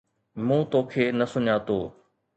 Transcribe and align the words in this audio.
مون 0.45 0.61
توکي 0.71 1.05
نه 1.19 1.25
سڃاتو 1.31 1.79